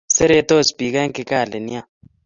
Seretos 0.15 0.67
pik 0.77 0.93
en 1.03 1.11
Kigali 1.15 1.59
nea 1.67 1.83